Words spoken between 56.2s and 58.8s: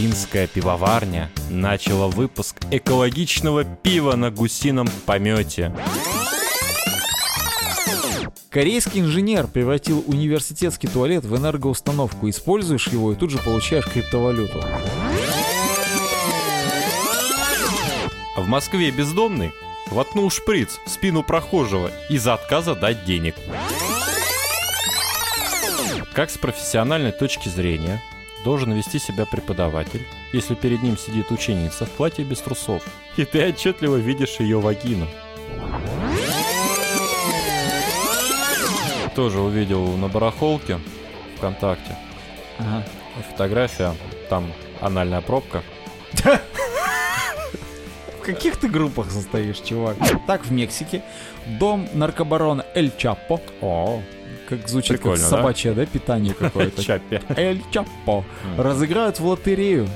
какое-то. Чаппи. Эль Чапо. М.